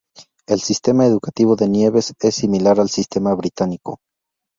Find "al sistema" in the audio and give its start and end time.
2.79-3.35